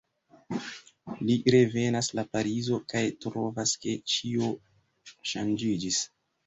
Li 1.27 1.35
revenas 1.57 2.09
la 2.21 2.25
Parizo 2.37 2.81
kaj 2.95 3.05
trovas, 3.27 3.79
ke 3.85 3.97
ĉio 4.17 4.53
ŝanĝiĝis. 5.35 6.07